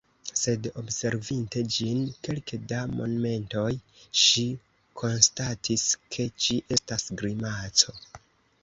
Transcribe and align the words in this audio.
Sed 0.43 0.67
observinte 0.81 1.61
ĝin 1.75 1.99
kelke 2.27 2.59
da 2.73 2.79
momentoj, 2.95 3.67
ŝi 4.23 4.47
konstatis 5.05 5.87
ke 6.17 6.31
ĝi 6.47 6.61
estas 6.79 7.09
grimaco. 7.23 7.99